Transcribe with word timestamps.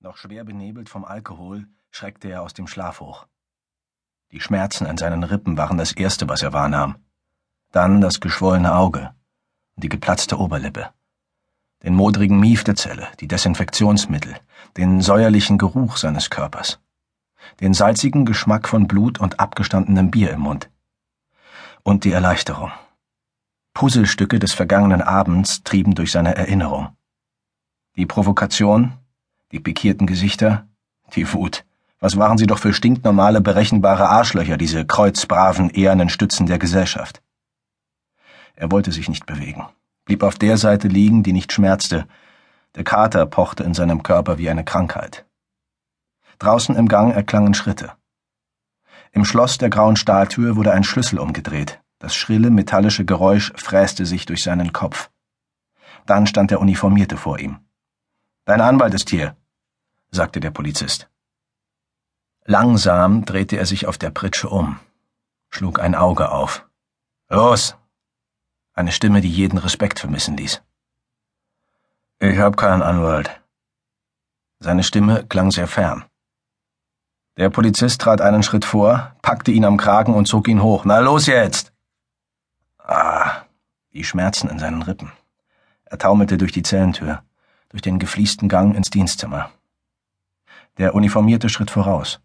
Noch 0.00 0.16
schwer 0.16 0.44
benebelt 0.44 0.88
vom 0.88 1.04
Alkohol 1.04 1.66
schreckte 1.90 2.28
er 2.28 2.42
aus 2.42 2.54
dem 2.54 2.68
Schlaf 2.68 3.00
hoch. 3.00 3.26
Die 4.30 4.40
Schmerzen 4.40 4.86
an 4.86 4.96
seinen 4.96 5.24
Rippen 5.24 5.56
waren 5.56 5.76
das 5.76 5.90
Erste, 5.90 6.28
was 6.28 6.40
er 6.40 6.52
wahrnahm. 6.52 6.98
Dann 7.72 8.00
das 8.00 8.20
geschwollene 8.20 8.76
Auge 8.76 9.12
und 9.74 9.82
die 9.82 9.88
geplatzte 9.88 10.38
Oberlippe. 10.38 10.90
Den 11.82 11.96
modrigen 11.96 12.38
Mief 12.38 12.62
der 12.62 12.76
Zelle, 12.76 13.08
die 13.18 13.26
Desinfektionsmittel, 13.26 14.36
den 14.76 15.00
säuerlichen 15.00 15.58
Geruch 15.58 15.96
seines 15.96 16.30
Körpers, 16.30 16.78
den 17.58 17.74
salzigen 17.74 18.24
Geschmack 18.24 18.68
von 18.68 18.86
Blut 18.86 19.18
und 19.18 19.40
abgestandenem 19.40 20.12
Bier 20.12 20.30
im 20.30 20.40
Mund. 20.40 20.70
Und 21.82 22.04
die 22.04 22.12
Erleichterung. 22.12 22.70
Puzzlestücke 23.74 24.38
des 24.38 24.52
vergangenen 24.52 25.02
Abends 25.02 25.64
trieben 25.64 25.96
durch 25.96 26.12
seine 26.12 26.36
Erinnerung. 26.36 26.96
Die 27.96 28.06
Provokation, 28.06 28.96
die 29.52 29.60
pikierten 29.60 30.06
Gesichter, 30.06 30.68
die 31.14 31.32
Wut. 31.32 31.64
Was 32.00 32.16
waren 32.16 32.38
sie 32.38 32.46
doch 32.46 32.58
für 32.58 32.72
stinknormale, 32.72 33.40
berechenbare 33.40 34.08
Arschlöcher, 34.08 34.56
diese 34.56 34.86
kreuzbraven, 34.86 35.70
ehernen 35.70 36.08
Stützen 36.08 36.46
der 36.46 36.58
Gesellschaft. 36.58 37.22
Er 38.54 38.70
wollte 38.70 38.92
sich 38.92 39.08
nicht 39.08 39.26
bewegen, 39.26 39.66
blieb 40.04 40.22
auf 40.22 40.36
der 40.36 40.58
Seite 40.58 40.88
liegen, 40.88 41.22
die 41.22 41.32
nicht 41.32 41.52
schmerzte. 41.52 42.06
Der 42.74 42.84
Kater 42.84 43.26
pochte 43.26 43.64
in 43.64 43.74
seinem 43.74 44.02
Körper 44.02 44.38
wie 44.38 44.50
eine 44.50 44.64
Krankheit. 44.64 45.26
Draußen 46.38 46.76
im 46.76 46.88
Gang 46.88 47.14
erklangen 47.14 47.54
Schritte. 47.54 47.92
Im 49.10 49.24
Schloss 49.24 49.58
der 49.58 49.70
grauen 49.70 49.96
Stahltür 49.96 50.54
wurde 50.54 50.72
ein 50.72 50.84
Schlüssel 50.84 51.18
umgedreht. 51.18 51.80
Das 51.98 52.14
schrille, 52.14 52.50
metallische 52.50 53.04
Geräusch 53.04 53.52
fräste 53.56 54.06
sich 54.06 54.26
durch 54.26 54.44
seinen 54.44 54.72
Kopf. 54.72 55.10
Dann 56.06 56.26
stand 56.26 56.52
der 56.52 56.60
Uniformierte 56.60 57.16
vor 57.16 57.40
ihm. 57.40 57.58
Dein 58.44 58.60
Anwalt 58.60 58.94
ist 58.94 59.10
hier, 59.10 59.36
sagte 60.10 60.40
der 60.40 60.50
Polizist. 60.50 61.08
Langsam 62.44 63.24
drehte 63.24 63.56
er 63.56 63.66
sich 63.66 63.86
auf 63.86 63.98
der 63.98 64.10
Pritsche 64.10 64.48
um, 64.48 64.80
schlug 65.50 65.80
ein 65.80 65.94
Auge 65.94 66.30
auf. 66.30 66.66
Los! 67.28 67.76
Eine 68.72 68.92
Stimme, 68.92 69.20
die 69.20 69.30
jeden 69.30 69.58
Respekt 69.58 69.98
vermissen 69.98 70.36
ließ. 70.36 70.62
Ich 72.20 72.38
hab 72.38 72.56
keinen 72.56 72.82
Anwalt. 72.82 73.40
Seine 74.60 74.82
Stimme 74.82 75.24
klang 75.26 75.50
sehr 75.50 75.68
fern. 75.68 76.04
Der 77.36 77.50
Polizist 77.50 78.00
trat 78.00 78.20
einen 78.20 78.42
Schritt 78.42 78.64
vor, 78.64 79.14
packte 79.22 79.52
ihn 79.52 79.64
am 79.64 79.76
Kragen 79.76 80.14
und 80.14 80.26
zog 80.26 80.48
ihn 80.48 80.62
hoch. 80.62 80.84
Na 80.84 80.98
los 80.98 81.26
jetzt! 81.26 81.72
Ah, 82.78 83.42
die 83.92 84.04
Schmerzen 84.04 84.48
in 84.48 84.58
seinen 84.58 84.82
Rippen. 84.82 85.12
Er 85.84 85.98
taumelte 85.98 86.38
durch 86.38 86.52
die 86.52 86.62
Zellentür 86.62 87.22
durch 87.68 87.82
den 87.82 87.98
gefliesten 87.98 88.48
Gang 88.48 88.74
ins 88.74 88.90
Dienstzimmer. 88.90 89.50
Der 90.78 90.94
Uniformierte 90.94 91.48
schritt 91.48 91.70
voraus. 91.70 92.20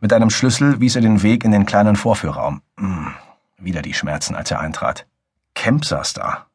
Mit 0.00 0.12
einem 0.12 0.30
Schlüssel 0.30 0.80
wies 0.80 0.96
er 0.96 1.02
den 1.02 1.22
Weg 1.22 1.44
in 1.44 1.50
den 1.50 1.66
kleinen 1.66 1.96
Vorführraum. 1.96 2.62
Hm, 2.78 3.14
wieder 3.58 3.82
die 3.82 3.94
Schmerzen, 3.94 4.34
als 4.34 4.50
er 4.50 4.60
eintrat. 4.60 5.06
Kemp 5.54 5.84
saß 5.84 6.12
da, 6.14 6.46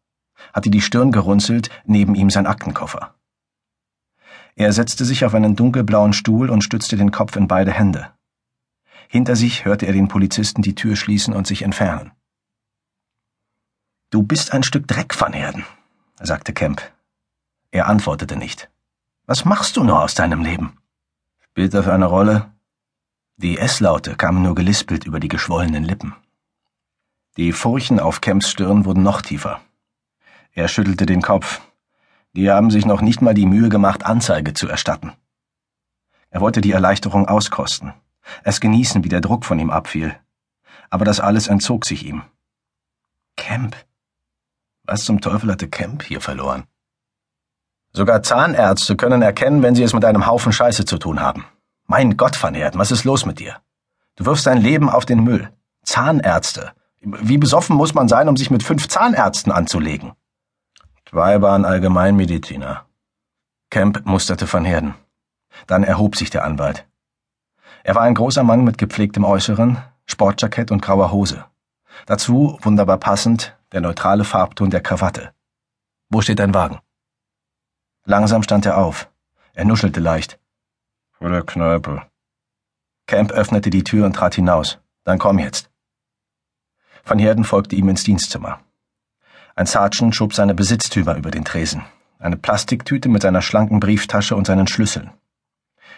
hatte 0.54 0.70
die 0.70 0.82
Stirn 0.82 1.12
gerunzelt, 1.12 1.70
neben 1.86 2.16
ihm 2.16 2.30
sein 2.30 2.48
Aktenkoffer. 2.48 3.14
Er 4.56 4.72
setzte 4.72 5.04
sich 5.04 5.26
auf 5.26 5.34
einen 5.34 5.56
dunkelblauen 5.56 6.14
Stuhl 6.14 6.50
und 6.50 6.64
stützte 6.64 6.96
den 6.96 7.12
Kopf 7.12 7.36
in 7.36 7.48
beide 7.48 7.72
Hände. 7.72 8.12
Hinter 9.08 9.36
sich 9.36 9.66
hörte 9.66 9.86
er 9.86 9.94
den 9.94 10.08
Polizisten 10.08 10.62
die 10.62 10.76
Tür 10.76 10.96
schließen 10.96 11.34
und 11.34 11.46
sich 11.46 11.62
entfernen. 11.62 12.12
Du 14.10 14.24
bist 14.24 14.54
ein 14.54 14.64
Stück 14.64 14.88
Dreck, 14.88 15.20
Van 15.20 15.34
Herden, 15.34 15.66
sagte 16.22 16.54
Kemp. 16.54 16.82
Er 17.72 17.88
antwortete 17.88 18.38
nicht. 18.38 18.70
Was 19.26 19.44
machst 19.44 19.76
du 19.76 19.84
nur 19.84 20.02
aus 20.02 20.16
deinem 20.16 20.42
Leben? 20.42 20.78
Spielt 21.58 21.74
das 21.74 21.88
eine 21.88 22.08
Rolle? 22.08 22.52
Die 23.38 23.58
S-Laute 23.58 24.18
kamen 24.18 24.42
nur 24.42 24.56
gelispelt 24.56 25.06
über 25.06 25.22
die 25.22 25.30
geschwollenen 25.30 25.86
Lippen. 25.86 26.14
Die 27.38 27.54
Furchen 27.54 28.02
auf 28.02 28.20
Kemps 28.20 28.50
Stirn 28.50 28.84
wurden 28.84 29.04
noch 29.04 29.22
tiefer. 29.22 29.62
Er 30.52 30.68
schüttelte 30.68 31.06
den 31.06 31.22
Kopf. 31.22 31.62
Die 32.34 32.52
haben 32.52 32.72
sich 32.72 32.86
noch 32.86 33.00
nicht 33.00 33.22
mal 33.22 33.34
die 33.34 33.46
Mühe 33.46 33.70
gemacht, 33.70 34.06
Anzeige 34.06 34.54
zu 34.54 34.68
erstatten. 34.68 35.14
Er 36.30 36.42
wollte 36.42 36.60
die 36.60 36.74
Erleichterung 36.74 37.26
auskosten, 37.26 37.94
es 38.44 38.60
genießen, 38.60 39.06
wie 39.06 39.10
der 39.10 39.22
Druck 39.22 39.46
von 39.46 39.58
ihm 39.58 39.70
abfiel. 39.70 40.14
Aber 40.90 41.06
das 41.06 41.22
alles 41.22 41.48
entzog 41.48 41.86
sich 41.86 42.06
ihm. 42.06 42.24
Kemp. 43.38 43.78
Was 44.84 45.06
zum 45.06 45.22
Teufel 45.22 45.50
hatte 45.54 45.70
Kemp 45.70 46.04
hier 46.04 46.20
verloren? 46.20 46.66
Sogar 47.96 48.22
Zahnärzte 48.24 48.98
können 48.98 49.22
erkennen, 49.22 49.64
wenn 49.64 49.74
sie 49.74 49.84
es 49.84 49.94
mit 49.94 50.04
einem 50.04 50.26
Haufen 50.26 50.52
Scheiße 50.52 50.84
zu 50.84 50.98
tun 50.98 51.22
haben. 51.22 51.46
Mein 51.88 52.18
Gott, 52.18 52.44
Van 52.44 52.54
Herden, 52.54 52.78
was 52.78 52.92
ist 52.92 53.06
los 53.06 53.26
mit 53.26 53.40
dir? 53.40 53.56
Du 54.18 54.26
wirfst 54.26 54.46
dein 54.46 54.58
Leben 54.58 54.90
auf 54.90 55.06
den 55.06 55.24
Müll. 55.24 55.50
Zahnärzte. 55.84 56.74
Wie 57.00 57.38
besoffen 57.38 57.78
muss 57.78 57.94
man 57.94 58.10
sein, 58.10 58.28
um 58.28 58.36
sich 58.36 58.52
mit 58.52 58.64
fünf 58.64 58.90
Zahnärzten 58.90 59.50
anzulegen? 59.50 60.12
Zwei 61.10 61.42
waren 61.42 61.64
Allgemeinmediziner. 61.64 62.86
Kemp 63.70 64.06
musterte 64.06 64.52
Van 64.52 64.66
Herden. 64.66 64.96
Dann 65.66 65.86
erhob 65.86 66.18
sich 66.18 66.30
der 66.30 66.44
Anwalt. 66.44 66.86
Er 67.86 67.96
war 67.96 68.02
ein 68.02 68.16
großer 68.16 68.44
Mann 68.44 68.66
mit 68.66 68.78
gepflegtem 68.78 69.24
Äußeren, 69.24 69.78
Sportjackett 70.06 70.70
und 70.70 70.82
grauer 70.82 71.14
Hose. 71.14 71.46
Dazu, 72.08 72.60
wunderbar 72.62 72.98
passend, 72.98 73.56
der 73.72 73.80
neutrale 73.80 74.26
Farbton 74.26 74.70
der 74.70 74.82
Krawatte. 74.82 75.32
Wo 76.10 76.20
steht 76.20 76.40
dein 76.40 76.54
Wagen? 76.54 76.80
Langsam 78.08 78.44
stand 78.44 78.68
er 78.68 78.78
auf. 78.78 79.10
Er 79.54 79.66
nuschelte 79.66 80.00
leicht. 80.00 80.40
Vor 81.14 81.30
der 81.30 81.42
Kneipe. 81.42 82.04
Camp 83.08 83.32
öffnete 83.32 83.72
die 83.72 83.84
Tür 83.84 84.06
und 84.06 84.16
trat 84.16 84.36
hinaus. 84.36 84.78
Dann 85.04 85.18
komm 85.18 85.40
jetzt. 85.40 85.72
Van 87.04 87.18
Herden 87.18 87.44
folgte 87.44 87.76
ihm 87.76 87.90
ins 87.90 88.04
Dienstzimmer. 88.04 88.60
Ein 89.56 89.66
Sergeant 89.66 90.16
schob 90.16 90.34
seine 90.36 90.54
Besitztümer 90.54 91.16
über 91.16 91.32
den 91.32 91.46
Tresen. 91.46 91.84
Eine 92.20 92.38
Plastiktüte 92.38 93.10
mit 93.10 93.24
seiner 93.24 93.42
schlanken 93.42 93.80
Brieftasche 93.80 94.36
und 94.36 94.46
seinen 94.46 94.68
Schlüsseln. 94.68 95.12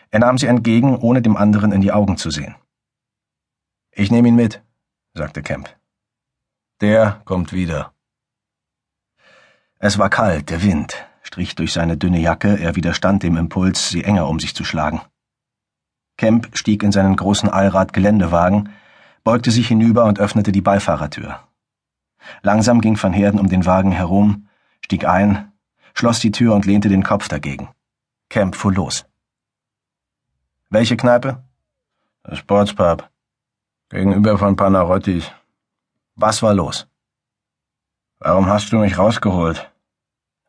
Er 0.10 0.20
nahm 0.20 0.38
sie 0.38 0.48
entgegen, 0.48 0.96
ohne 0.96 1.22
dem 1.22 1.36
anderen 1.36 1.74
in 1.74 1.82
die 1.82 1.92
Augen 1.92 2.16
zu 2.16 2.32
sehen. 2.32 2.56
Ich 3.92 4.12
nehme 4.12 4.30
ihn 4.30 4.36
mit, 4.36 4.62
sagte 5.14 5.44
Kemp. 5.44 5.76
Der 6.80 7.22
kommt 7.26 7.52
wieder. 7.52 7.94
Es 9.80 9.98
war 9.98 10.10
kalt, 10.10 10.50
der 10.50 10.64
Wind 10.64 11.08
strich 11.28 11.56
durch 11.56 11.74
seine 11.74 11.98
dünne 11.98 12.20
Jacke, 12.20 12.58
er 12.58 12.78
widerstand 12.78 13.22
dem 13.22 13.36
Impuls, 13.36 13.90
sie 13.90 14.04
enger 14.04 14.30
um 14.30 14.40
sich 14.40 14.56
zu 14.56 14.64
schlagen. 14.64 15.02
Kemp 16.16 16.58
stieg 16.58 16.84
in 16.84 16.94
seinen 16.94 17.18
großen 17.18 17.50
Allrad-Geländewagen, 17.50 18.70
beugte 19.26 19.52
sich 19.52 19.68
hinüber 19.68 20.06
und 20.06 20.20
öffnete 20.20 20.54
die 20.54 20.62
Beifahrertür. 20.62 21.42
Langsam 22.42 22.80
ging 22.80 23.02
Van 23.02 23.12
Herden 23.12 23.42
um 23.42 23.50
den 23.50 23.66
Wagen 23.66 23.92
herum, 23.92 24.48
stieg 24.80 25.06
ein, 25.06 25.52
schloss 25.94 26.20
die 26.20 26.32
Tür 26.32 26.56
und 26.56 26.66
lehnte 26.66 26.88
den 26.88 27.04
Kopf 27.04 27.28
dagegen. 27.28 27.70
Kemp 28.30 28.56
fuhr 28.56 28.74
los. 28.74 29.06
Welche 30.70 30.96
Kneipe? 30.96 31.44
Das 32.24 32.40
Sportspub. 32.40 33.10
Gegenüber 33.90 34.38
von 34.38 34.56
Panarottis. 34.56 35.32
Was 36.16 36.42
war 36.42 36.54
los? 36.54 36.88
Warum 38.20 38.48
hast 38.48 38.72
du 38.72 38.78
mich 38.78 38.98
rausgeholt? 38.98 39.70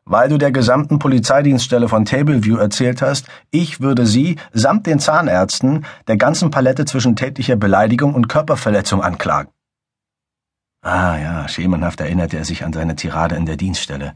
Weil 0.09 0.27
du 0.27 0.39
der 0.39 0.51
gesamten 0.51 0.97
Polizeidienststelle 0.97 1.87
von 1.87 2.03
Tableview 2.03 2.57
erzählt 2.57 3.01
hast, 3.01 3.27
ich 3.51 3.79
würde 3.79 4.07
sie, 4.07 4.37
samt 4.51 4.87
den 4.87 4.99
Zahnärzten, 4.99 5.85
der 6.07 6.17
ganzen 6.17 6.49
Palette 6.49 6.85
zwischen 6.85 7.15
tätlicher 7.15 7.55
Beleidigung 7.55 8.15
und 8.15 8.27
Körperverletzung 8.27 9.03
anklagen. 9.03 9.51
Ah 10.81 11.17
ja, 11.17 11.47
schemenhaft 11.47 12.01
erinnerte 12.01 12.37
er 12.37 12.45
sich 12.45 12.65
an 12.65 12.73
seine 12.73 12.95
Tirade 12.95 13.35
in 13.35 13.45
der 13.45 13.55
Dienststelle. 13.55 14.15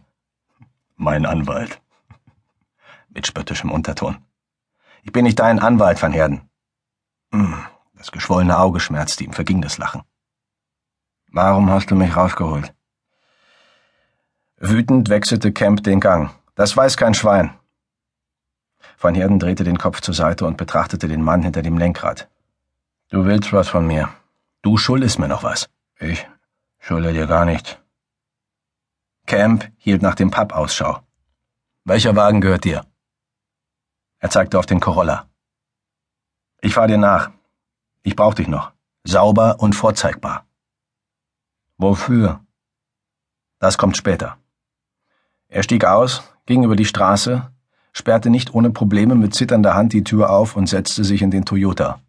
Mein 0.96 1.28
Anwalt. 1.28 1.80
Mit 3.10 3.28
spöttischem 3.28 3.70
Unterton. 3.70 4.18
Ich 5.04 5.12
bin 5.12 5.26
nicht 5.26 5.40
dein 5.40 5.60
Anwalt, 5.60 6.02
Van 6.02 6.14
Herden. 6.14 6.50
Hm, 7.32 7.56
das 7.96 8.12
geschwollene 8.12 8.58
Auge 8.58 8.80
schmerzte 8.80 9.26
ihm, 9.26 9.34
verging 9.34 9.62
das 9.62 9.78
Lachen. 9.78 10.02
Warum 11.32 11.70
hast 11.70 11.92
du 11.92 11.96
mich 11.96 12.16
rausgeholt? 12.16 12.74
Wütend 14.66 15.10
wechselte 15.10 15.52
Kemp 15.52 15.84
den 15.84 16.00
Gang. 16.00 16.34
Das 16.56 16.78
weiß 16.78 16.96
kein 16.96 17.14
Schwein. 17.14 17.54
Van 18.98 19.14
Herden 19.14 19.38
drehte 19.38 19.66
den 19.66 19.78
Kopf 19.78 20.00
zur 20.00 20.14
Seite 20.14 20.46
und 20.46 20.56
betrachtete 20.56 21.10
den 21.10 21.22
Mann 21.22 21.44
hinter 21.44 21.62
dem 21.62 21.78
Lenkrad. 21.78 22.30
Du 23.10 23.26
willst 23.26 23.52
was 23.52 23.68
von 23.68 23.86
mir. 23.86 24.08
Du 24.62 24.78
schuldest 24.78 25.20
mir 25.20 25.28
noch 25.28 25.44
was. 25.44 25.70
Ich 26.00 26.26
schulde 26.80 27.12
dir 27.12 27.28
gar 27.28 27.44
nichts. 27.44 27.78
Camp 29.26 29.70
hielt 29.76 30.02
nach 30.02 30.16
dem 30.16 30.32
Pub 30.32 30.54
Ausschau. 30.54 31.02
Welcher 31.84 32.16
Wagen 32.16 32.40
gehört 32.40 32.64
dir? 32.64 32.86
Er 34.20 34.30
zeigte 34.30 34.58
auf 34.58 34.66
den 34.66 34.80
Corolla. 34.80 35.28
Ich 36.62 36.74
fahr 36.76 36.88
dir 36.88 36.98
nach. 36.98 37.32
Ich 38.04 38.16
brauch 38.16 38.34
dich 38.34 38.48
noch. 38.48 38.72
Sauber 39.04 39.60
und 39.60 39.74
vorzeigbar. 39.76 40.46
Wofür? 41.78 42.46
Das 43.60 43.78
kommt 43.78 43.98
später. 43.98 44.38
Er 45.54 45.62
stieg 45.62 45.86
aus, 45.86 46.24
ging 46.48 46.64
über 46.64 46.76
die 46.76 46.84
Straße, 46.84 47.48
sperrte 47.92 48.32
nicht 48.32 48.56
ohne 48.56 48.72
Probleme 48.72 49.14
mit 49.14 49.36
zitternder 49.36 49.76
Hand 49.76 49.94
die 49.94 50.04
Tür 50.04 50.32
auf 50.32 50.56
und 50.56 50.68
setzte 50.68 51.04
sich 51.04 51.22
in 51.22 51.30
den 51.30 51.46
Toyota. 51.46 52.00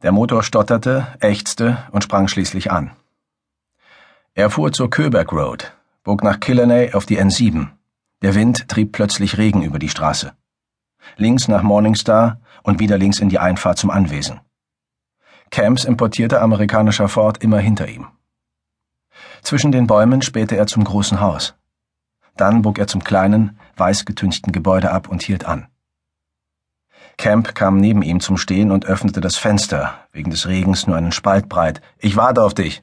Der 0.00 0.12
Motor 0.12 0.42
stotterte, 0.42 1.06
ächzte 1.20 1.76
und 1.92 2.02
sprang 2.02 2.26
schließlich 2.26 2.72
an. 2.72 2.92
Er 4.32 4.48
fuhr 4.48 4.72
zur 4.72 4.88
Köberg 4.88 5.30
Road, 5.30 5.74
bog 6.04 6.24
nach 6.24 6.40
Killarney 6.40 6.94
auf 6.94 7.04
die 7.04 7.20
N7. 7.20 7.66
Der 8.22 8.34
Wind 8.34 8.66
trieb 8.66 8.92
plötzlich 8.92 9.36
Regen 9.36 9.62
über 9.62 9.78
die 9.78 9.90
Straße. 9.90 10.32
Links 11.18 11.48
nach 11.48 11.62
Morningstar 11.62 12.40
und 12.62 12.80
wieder 12.80 12.96
links 12.96 13.18
in 13.18 13.28
die 13.28 13.38
Einfahrt 13.38 13.76
zum 13.76 13.90
Anwesen. 13.90 14.40
Camps 15.50 15.84
importierter 15.84 16.40
amerikanischer 16.40 17.08
Ford 17.08 17.44
immer 17.44 17.58
hinter 17.58 17.88
ihm. 17.88 18.06
Zwischen 19.42 19.70
den 19.70 19.86
Bäumen 19.86 20.22
spähte 20.22 20.56
er 20.56 20.66
zum 20.66 20.82
großen 20.82 21.20
Haus. 21.20 21.54
Dann 22.36 22.62
bog 22.62 22.78
er 22.78 22.86
zum 22.86 23.04
kleinen, 23.04 23.58
weiß 23.76 24.04
getünchten 24.04 24.52
Gebäude 24.52 24.90
ab 24.90 25.08
und 25.08 25.22
hielt 25.22 25.44
an. 25.44 25.68
Camp 27.16 27.54
kam 27.54 27.76
neben 27.76 28.02
ihm 28.02 28.20
zum 28.20 28.36
Stehen 28.36 28.70
und 28.70 28.86
öffnete 28.86 29.20
das 29.20 29.36
Fenster, 29.36 29.94
wegen 30.12 30.30
des 30.30 30.48
Regens 30.48 30.86
nur 30.86 30.96
einen 30.96 31.12
Spalt 31.12 31.48
breit. 31.48 31.80
Ich 31.98 32.16
warte 32.16 32.42
auf 32.42 32.54
dich. 32.54 32.82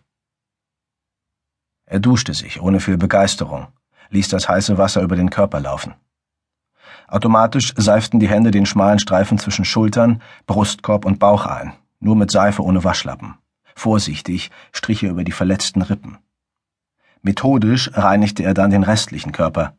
Er 1.85 1.99
duschte 1.99 2.33
sich, 2.33 2.61
ohne 2.61 2.79
viel 2.79 2.97
Begeisterung, 2.97 3.67
ließ 4.09 4.29
das 4.29 4.47
heiße 4.47 4.77
Wasser 4.77 5.01
über 5.01 5.17
den 5.17 5.29
Körper 5.29 5.59
laufen. 5.59 5.95
Automatisch 7.09 7.73
seiften 7.75 8.21
die 8.21 8.29
Hände 8.29 8.51
den 8.51 8.65
schmalen 8.65 8.99
Streifen 8.99 9.37
zwischen 9.37 9.65
Schultern, 9.65 10.21
Brustkorb 10.45 11.03
und 11.03 11.19
Bauch 11.19 11.45
ein, 11.45 11.73
nur 11.99 12.15
mit 12.15 12.31
Seife 12.31 12.63
ohne 12.63 12.85
Waschlappen. 12.85 13.35
Vorsichtig 13.75 14.51
strich 14.71 15.03
er 15.03 15.09
über 15.11 15.25
die 15.25 15.33
verletzten 15.33 15.81
Rippen. 15.81 16.19
Methodisch 17.23 17.91
reinigte 17.93 18.41
er 18.41 18.55
dann 18.55 18.71
den 18.71 18.81
restlichen 18.81 19.31
Körper, 19.31 19.75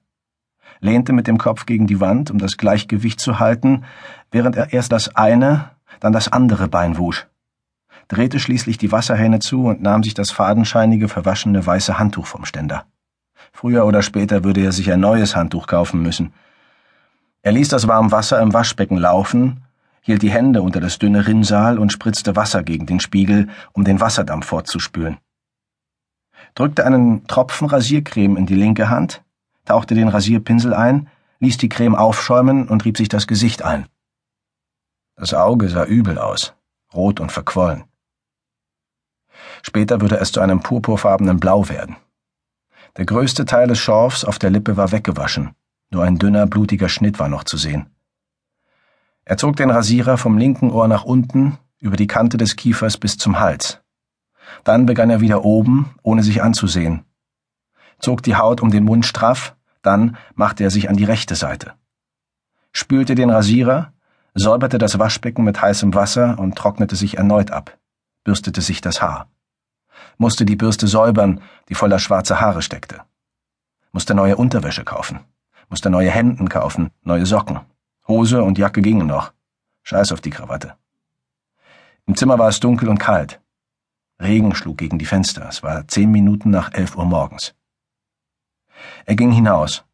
lehnte 0.78 1.12
mit 1.12 1.26
dem 1.26 1.38
Kopf 1.38 1.66
gegen 1.66 1.88
die 1.88 1.98
Wand, 1.98 2.30
um 2.30 2.38
das 2.38 2.56
Gleichgewicht 2.56 3.18
zu 3.18 3.40
halten, 3.40 3.84
während 4.30 4.54
er 4.54 4.72
erst 4.72 4.92
das 4.92 5.16
eine, 5.16 5.70
dann 5.98 6.12
das 6.12 6.28
andere 6.28 6.68
Bein 6.68 6.98
wusch, 6.98 7.26
drehte 8.06 8.38
schließlich 8.38 8.78
die 8.78 8.92
Wasserhähne 8.92 9.40
zu 9.40 9.66
und 9.66 9.82
nahm 9.82 10.04
sich 10.04 10.14
das 10.14 10.30
fadenscheinige, 10.30 11.08
verwaschene 11.08 11.66
weiße 11.66 11.98
Handtuch 11.98 12.26
vom 12.26 12.44
Ständer. 12.44 12.86
Früher 13.52 13.86
oder 13.86 14.02
später 14.02 14.44
würde 14.44 14.60
er 14.60 14.70
sich 14.70 14.92
ein 14.92 15.00
neues 15.00 15.34
Handtuch 15.34 15.66
kaufen 15.66 16.00
müssen. 16.00 16.32
Er 17.42 17.50
ließ 17.50 17.68
das 17.68 17.88
warme 17.88 18.12
Wasser 18.12 18.40
im 18.40 18.52
Waschbecken 18.52 18.98
laufen, 18.98 19.64
hielt 20.00 20.22
die 20.22 20.30
Hände 20.30 20.62
unter 20.62 20.78
das 20.78 21.00
dünne 21.00 21.26
Rinnsal 21.26 21.80
und 21.80 21.92
spritzte 21.92 22.36
Wasser 22.36 22.62
gegen 22.62 22.86
den 22.86 23.00
Spiegel, 23.00 23.48
um 23.72 23.82
den 23.82 24.00
Wasserdampf 24.00 24.46
fortzuspülen 24.46 25.18
drückte 26.54 26.84
einen 26.86 27.26
Tropfen 27.26 27.68
Rasiercreme 27.68 28.36
in 28.36 28.46
die 28.46 28.54
linke 28.54 28.88
Hand, 28.88 29.22
tauchte 29.64 29.94
den 29.94 30.08
Rasierpinsel 30.08 30.74
ein, 30.74 31.08
ließ 31.40 31.56
die 31.58 31.68
Creme 31.68 31.94
aufschäumen 31.94 32.68
und 32.68 32.84
rieb 32.84 32.96
sich 32.96 33.08
das 33.08 33.26
Gesicht 33.26 33.62
ein. 33.62 33.86
Das 35.16 35.34
Auge 35.34 35.68
sah 35.68 35.84
übel 35.84 36.18
aus, 36.18 36.54
rot 36.94 37.20
und 37.20 37.32
verquollen. 37.32 37.84
Später 39.62 40.00
würde 40.00 40.16
es 40.16 40.32
zu 40.32 40.40
einem 40.40 40.60
purpurfarbenen 40.60 41.40
Blau 41.40 41.68
werden. 41.68 41.96
Der 42.96 43.06
größte 43.06 43.44
Teil 43.44 43.68
des 43.68 43.78
Schorfs 43.78 44.24
auf 44.24 44.38
der 44.38 44.50
Lippe 44.50 44.76
war 44.76 44.92
weggewaschen, 44.92 45.54
nur 45.90 46.04
ein 46.04 46.18
dünner, 46.18 46.46
blutiger 46.46 46.88
Schnitt 46.88 47.18
war 47.18 47.28
noch 47.28 47.44
zu 47.44 47.56
sehen. 47.56 47.86
Er 49.24 49.36
zog 49.36 49.56
den 49.56 49.70
Rasierer 49.70 50.18
vom 50.18 50.36
linken 50.36 50.70
Ohr 50.70 50.88
nach 50.88 51.04
unten, 51.04 51.58
über 51.78 51.96
die 51.96 52.06
Kante 52.06 52.36
des 52.36 52.56
Kiefers 52.56 52.96
bis 52.96 53.18
zum 53.18 53.38
Hals. 53.40 53.81
Dann 54.64 54.86
begann 54.86 55.10
er 55.10 55.20
wieder 55.20 55.44
oben, 55.44 55.94
ohne 56.02 56.22
sich 56.22 56.42
anzusehen, 56.42 57.04
zog 57.98 58.22
die 58.22 58.36
Haut 58.36 58.60
um 58.60 58.70
den 58.70 58.84
Mund 58.84 59.06
straff, 59.06 59.56
dann 59.82 60.16
machte 60.34 60.64
er 60.64 60.70
sich 60.70 60.88
an 60.88 60.96
die 60.96 61.04
rechte 61.04 61.34
Seite, 61.34 61.74
spülte 62.72 63.14
den 63.14 63.30
Rasierer, 63.30 63.92
säuberte 64.34 64.78
das 64.78 64.98
Waschbecken 64.98 65.44
mit 65.44 65.60
heißem 65.60 65.94
Wasser 65.94 66.38
und 66.38 66.56
trocknete 66.56 66.96
sich 66.96 67.18
erneut 67.18 67.50
ab, 67.50 67.78
bürstete 68.24 68.60
sich 68.60 68.80
das 68.80 69.02
Haar, 69.02 69.28
musste 70.18 70.44
die 70.44 70.56
Bürste 70.56 70.86
säubern, 70.86 71.40
die 71.68 71.74
voller 71.74 71.98
schwarzer 71.98 72.40
Haare 72.40 72.62
steckte, 72.62 73.02
musste 73.92 74.14
neue 74.14 74.36
Unterwäsche 74.36 74.84
kaufen, 74.84 75.20
musste 75.68 75.90
neue 75.90 76.10
Hemden 76.10 76.48
kaufen, 76.48 76.90
neue 77.02 77.26
Socken, 77.26 77.60
Hose 78.08 78.42
und 78.42 78.58
Jacke 78.58 78.82
gingen 78.82 79.06
noch, 79.06 79.32
scheiß 79.82 80.12
auf 80.12 80.20
die 80.20 80.30
Krawatte. 80.30 80.74
Im 82.06 82.16
Zimmer 82.16 82.38
war 82.38 82.48
es 82.48 82.60
dunkel 82.60 82.88
und 82.88 82.98
kalt. 82.98 83.40
Regen 84.22 84.54
schlug 84.54 84.78
gegen 84.78 84.98
die 84.98 85.06
Fenster. 85.06 85.48
Es 85.48 85.62
war 85.62 85.86
zehn 85.88 86.10
Minuten 86.10 86.50
nach 86.50 86.72
elf 86.72 86.96
Uhr 86.96 87.04
morgens. 87.04 87.54
Er 89.04 89.16
ging 89.16 89.32
hinaus. 89.32 89.84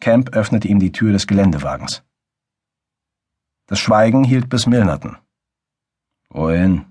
Camp 0.00 0.30
öffnete 0.30 0.68
ihm 0.68 0.78
die 0.78 0.92
Tür 0.92 1.12
des 1.12 1.26
Geländewagens. 1.26 2.02
Das 3.66 3.78
Schweigen 3.78 4.24
hielt 4.24 4.48
bis 4.48 4.66
Milnerton. 4.66 5.16
Wohin? 6.30 6.86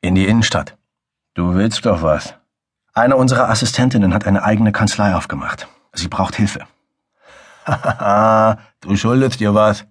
In 0.00 0.14
die 0.14 0.26
Innenstadt. 0.26 0.76
Du 1.34 1.54
willst 1.54 1.84
doch 1.86 2.02
was. 2.02 2.34
Eine 2.92 3.16
unserer 3.16 3.48
Assistentinnen 3.50 4.14
hat 4.14 4.26
eine 4.26 4.42
eigene 4.42 4.72
Kanzlei 4.72 5.14
aufgemacht. 5.14 5.68
Sie 5.92 6.08
braucht 6.08 6.36
Hilfe. 6.36 6.66
Hahaha, 7.66 8.58
du 8.80 8.96
schuldest 8.96 9.40
dir 9.40 9.54
was. 9.54 9.86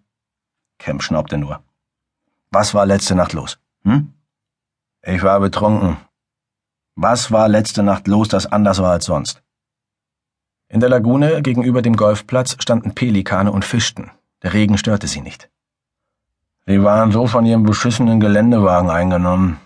Camp 0.80 1.04
schnaubte 1.04 1.38
nur. 1.38 1.64
Was 2.52 2.74
war 2.74 2.86
letzte 2.86 3.16
Nacht 3.16 3.34
los? 3.34 3.60
Hm? 3.84 4.14
Ich 5.04 5.22
war 5.24 5.40
betrunken. 5.40 5.98
Was 6.96 7.32
war 7.32 7.50
letzte 7.50 7.84
Nacht 7.84 8.08
los, 8.08 8.30
das 8.30 8.46
anders 8.46 8.80
war 8.80 8.92
als 8.94 9.06
sonst? 9.06 9.44
In 10.70 10.80
der 10.80 10.90
Lagune 10.90 11.42
gegenüber 11.42 11.82
dem 11.82 11.96
Golfplatz 11.96 12.56
standen 12.60 12.96
Pelikane 12.96 13.52
und 13.52 13.66
fischten. 13.66 14.12
Der 14.42 14.54
Regen 14.54 14.78
störte 14.78 15.08
sie 15.08 15.22
nicht. 15.22 15.50
Sie 16.66 16.82
waren 16.82 17.12
so 17.12 17.28
von 17.28 17.46
ihrem 17.46 17.64
beschissenen 17.64 18.20
Geländewagen 18.20 18.90
eingenommen. 18.90 19.60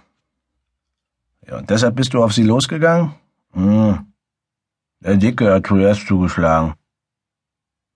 Ja, 1.48 1.58
und 1.58 1.70
deshalb 1.70 1.96
bist 1.96 2.14
du 2.14 2.24
auf 2.24 2.34
sie 2.34 2.44
losgegangen? 2.44 3.14
Hm. 3.54 4.12
Der 5.00 5.16
Dicke 5.16 5.54
hat 5.54 5.68
zuerst 5.68 6.08
zugeschlagen. 6.08 6.74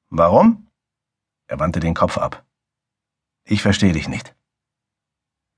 Warum? 0.09 0.67
Er 1.47 1.59
wandte 1.59 1.79
den 1.79 1.93
Kopf 1.93 2.17
ab. 2.17 2.43
Ich 3.43 3.61
verstehe 3.61 3.93
dich 3.93 4.07
nicht. 4.07 4.33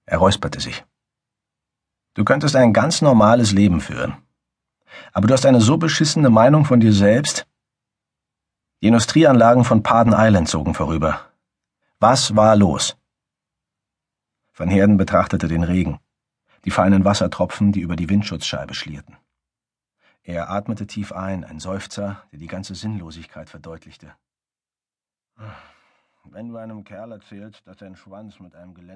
Er 0.06 0.18
räusperte 0.18 0.60
sich. 0.60 0.83
Du 2.16 2.24
könntest 2.24 2.56
ein 2.56 2.74
ganz 2.74 3.02
normales 3.02 3.52
Leben 3.52 3.82
führen. 3.82 4.16
Aber 5.12 5.28
du 5.28 5.34
hast 5.34 5.46
eine 5.46 5.62
so 5.62 5.78
beschissene 5.78 6.30
Meinung 6.30 6.64
von 6.66 6.80
dir 6.80 6.94
selbst. 6.94 7.46
Die 8.82 8.88
Industrieanlagen 8.88 9.66
von 9.66 9.84
Paden 9.84 10.14
Island 10.16 10.48
zogen 10.48 10.74
vorüber. 10.74 11.20
Was 12.00 12.36
war 12.36 12.56
los? 12.56 12.98
Van 14.54 14.70
Herden 14.70 14.96
betrachtete 14.96 15.50
den 15.50 15.63
Regen, 15.63 16.00
die 16.63 16.72
feinen 16.72 17.04
Wassertropfen, 17.04 17.74
die 17.74 17.82
über 17.82 17.98
die 17.98 18.10
Windschutzscheibe 18.10 18.74
schlierten. 18.74 19.18
Er 20.24 20.50
atmete 20.50 20.88
tief 20.88 21.12
ein, 21.12 21.44
ein 21.44 21.60
Seufzer, 21.60 22.24
der 22.32 22.39
die 22.39 22.48
ganze 22.48 22.75
Sinnlosigkeit 22.75 23.50
verdeutlichte. 23.50 24.13
Wenn 26.24 26.48
du 26.48 26.58
einem 26.58 26.84
Kerl 26.86 27.12
erzählst, 27.12 27.68
dass 27.68 27.80
sein 27.80 27.98
Schwanz 27.98 28.39
mit 28.39 28.56
einem 28.56 28.74
Gelände 28.74 28.84